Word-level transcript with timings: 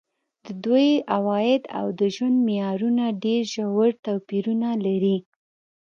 د 0.45 0.47
دوی 0.65 0.89
عواید 1.15 1.63
او 1.79 1.85
د 1.99 2.01
ژوند 2.15 2.37
معیارونه 2.47 3.05
ډېر 3.23 3.41
ژور 3.53 3.89
توپیرونه 4.05 4.69
لري. 4.85 5.17